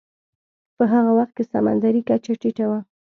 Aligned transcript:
په 0.77 0.83
هغه 0.93 1.11
وخت 1.17 1.33
کې 1.37 1.43
سمندرې 1.53 2.01
کچه 2.09 2.33
ټیټه 2.41 2.65
وه. 2.69 2.79